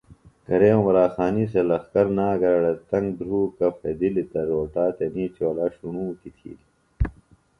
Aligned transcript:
کرے 0.45 0.69
عمراخانی 0.79 1.45
سےۡ 1.51 1.65
لخکر 1.69 2.05
نانگرہ 2.17 2.55
اڑے 2.57 2.73
تنگ 2.89 3.07
دُھروکہ 3.17 3.67
پھدِلیۡ 3.79 4.29
تہ 4.31 4.41
روٹا 4.49 4.85
تنی 4.97 5.25
چولا 5.35 5.65
ݜݨوکی 5.75 6.29
تِھیلیۡ 6.35 6.63